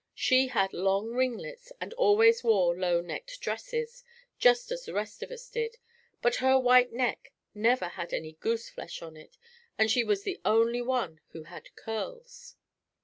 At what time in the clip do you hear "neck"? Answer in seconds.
6.91-7.31